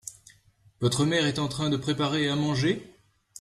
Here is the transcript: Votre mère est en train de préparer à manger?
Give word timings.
Votre 0.79 1.05
mère 1.05 1.27
est 1.27 1.37
en 1.37 1.47
train 1.47 1.69
de 1.69 1.77
préparer 1.77 2.27
à 2.27 2.35
manger? 2.35 2.91